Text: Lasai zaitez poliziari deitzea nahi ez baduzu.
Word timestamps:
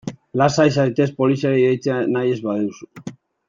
Lasai 0.41 0.65
zaitez 0.83 1.07
poliziari 1.21 1.63
deitzea 1.67 2.01
nahi 2.17 2.35
ez 2.37 2.41
baduzu. 2.51 3.15